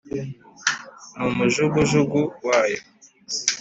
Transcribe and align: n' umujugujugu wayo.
n' 1.17 1.23
umujugujugu 1.29 2.19
wayo. 2.47 2.81